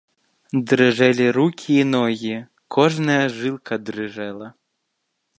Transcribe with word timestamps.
Дрыжэлі 0.69 1.25
рукі 1.37 1.75
і 1.81 1.83
ногі, 1.95 2.31
кожная 2.77 3.19
жылка 3.37 3.73
дрыжэла. 3.91 4.47